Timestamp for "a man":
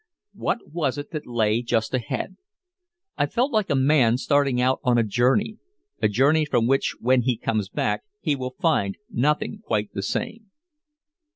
3.69-4.17